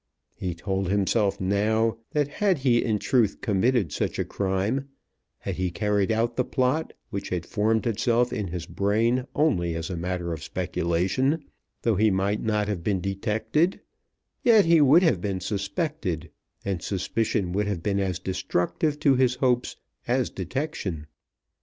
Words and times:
He 0.33 0.55
told 0.55 0.89
himself 0.89 1.39
now 1.39 1.97
that 2.09 2.27
had 2.27 2.57
he 2.57 2.83
in 2.83 2.97
truth 2.97 3.39
committed 3.39 3.91
such 3.91 4.17
a 4.17 4.25
crime, 4.25 4.89
had 5.37 5.57
he 5.57 5.69
carried 5.69 6.11
out 6.11 6.37
the 6.37 6.43
plot 6.43 6.93
which 7.11 7.29
had 7.29 7.45
formed 7.45 7.85
itself 7.85 8.33
in 8.33 8.47
his 8.47 8.65
brain 8.65 9.27
only 9.35 9.75
as 9.75 9.91
a 9.91 9.95
matter 9.95 10.33
of 10.33 10.41
speculation, 10.41 11.45
though 11.83 11.97
he 11.97 12.09
might 12.09 12.41
not 12.41 12.67
have 12.67 12.83
been 12.83 12.99
detected, 12.99 13.79
yet 14.41 14.65
he 14.65 14.81
would 14.81 15.03
have 15.03 15.21
been 15.21 15.39
suspected; 15.39 16.31
and 16.65 16.81
suspicion 16.81 17.51
would 17.51 17.67
have 17.67 17.83
been 17.83 17.99
as 17.99 18.17
destructive 18.17 18.99
to 19.01 19.13
his 19.13 19.35
hopes 19.35 19.75
as 20.07 20.31
detection. 20.31 21.05